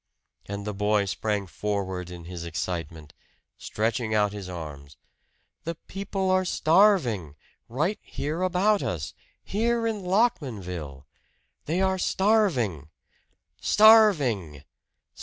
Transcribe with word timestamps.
And 0.47 0.65
the 0.65 0.73
boy 0.73 1.05
sprang 1.05 1.45
forward 1.45 2.09
in 2.09 2.25
his 2.25 2.43
excitement, 2.43 3.13
stretching 3.59 4.15
out 4.15 4.31
his 4.33 4.49
arms. 4.49 4.97
"The 5.63 5.75
people 5.75 6.31
are 6.31 6.43
starving! 6.43 7.35
Right 7.69 7.99
here 8.01 8.41
about 8.41 8.81
us 8.81 9.13
here 9.43 9.85
in 9.85 10.01
Lockmanville! 10.01 11.05
They 11.65 11.81
are 11.81 11.99
starving! 11.99 12.89
starving! 13.61 14.63